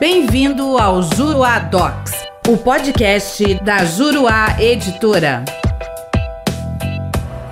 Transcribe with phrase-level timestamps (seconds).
[0.00, 2.12] Bem-vindo ao Juruá Docs,
[2.46, 5.44] o podcast da Juruá Editora.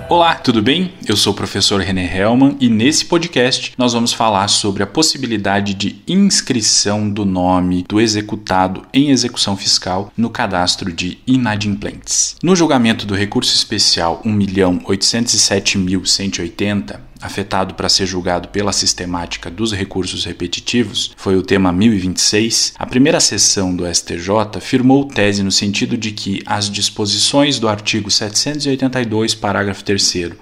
[0.07, 0.93] Olá, tudo bem?
[1.05, 5.73] Eu sou o professor René Hellman e nesse podcast nós vamos falar sobre a possibilidade
[5.73, 12.37] de inscrição do nome do executado em execução fiscal no cadastro de inadimplentes.
[12.41, 21.11] No julgamento do recurso especial 1.807.180, afetado para ser julgado pela sistemática dos recursos repetitivos,
[21.17, 26.41] foi o tema 1026, a primeira sessão do STJ firmou tese no sentido de que
[26.45, 29.97] as disposições do artigo 782, parágrafo 3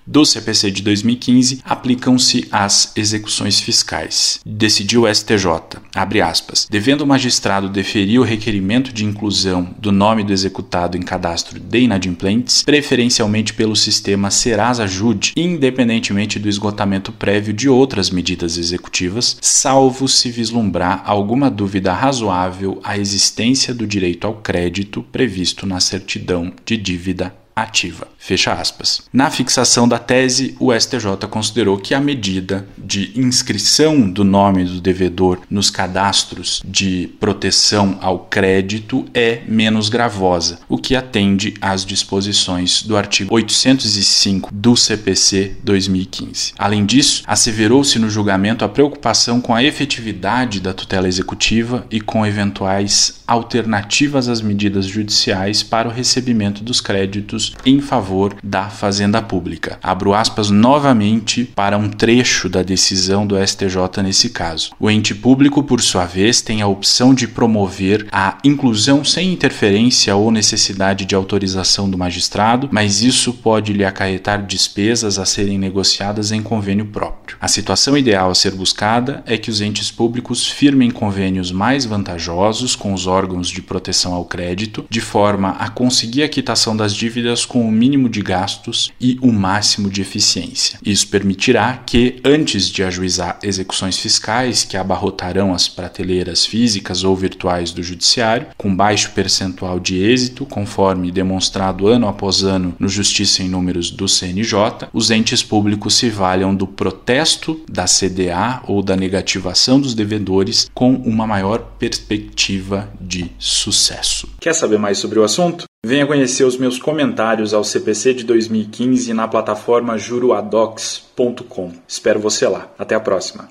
[0.05, 4.39] do CPC de 2015 aplicam-se às execuções fiscais.
[4.45, 10.23] Decidiu o STJ, abre aspas, devendo o magistrado deferir o requerimento de inclusão do nome
[10.23, 17.11] do executado em cadastro de inadimplentes, preferencialmente pelo sistema Serasa Jude, independentemente do esgotamento esgotamento
[17.11, 24.25] prévio de outras medidas executivas, salvo se vislumbrar alguma dúvida razoável à existência do direito
[24.25, 28.07] ao crédito previsto na certidão de dívida ativa.
[28.17, 29.03] Fecha aspas.
[29.13, 34.81] Na fixação da tese, o STJ considerou que a medida de inscrição do nome do
[34.81, 42.81] devedor nos cadastros de proteção ao crédito é menos gravosa, o que atende às disposições
[42.81, 46.53] do artigo 805 do CPC 2015.
[46.57, 52.25] Além disso, asseverou-se no julgamento a preocupação com a efetividade da tutela executiva e com
[52.25, 59.79] eventuais alternativas às medidas judiciais para o recebimento dos créditos em favor da Fazenda Pública.
[59.81, 64.71] Abro aspas novamente para um trecho da decisão do STJ nesse caso.
[64.79, 70.15] O ente público, por sua vez, tem a opção de promover a inclusão sem interferência
[70.15, 76.31] ou necessidade de autorização do magistrado, mas isso pode lhe acarretar despesas a serem negociadas
[76.31, 77.37] em convênio próprio.
[77.39, 82.75] A situação ideal a ser buscada é que os entes públicos firmem convênios mais vantajosos
[82.75, 87.34] com os órgãos de proteção ao crédito, de forma a conseguir a quitação das dívidas
[87.43, 90.77] com o mínimo de gastos e o máximo de eficiência.
[90.85, 97.71] Isso permitirá que, antes de ajuizar execuções fiscais que abarrotarão as prateleiras físicas ou virtuais
[97.71, 103.49] do Judiciário, com baixo percentual de êxito, conforme demonstrado ano após ano no Justiça em
[103.49, 109.79] Números do CNJ, os entes públicos se valham do protesto da CDA ou da negativação
[109.79, 114.29] dos devedores com uma maior perspectiva de sucesso.
[114.39, 115.65] Quer saber mais sobre o assunto?
[115.85, 121.73] Venha conhecer os meus comentários ao CPC de 2015 na plataforma juruadocs.com.
[121.87, 122.69] Espero você lá.
[122.75, 123.49] Até a próxima.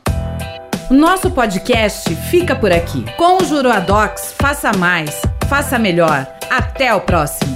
[0.90, 3.04] Nosso podcast fica por aqui.
[3.16, 6.26] Com o Juruadocs, faça mais, faça melhor.
[6.50, 7.53] Até o próximo.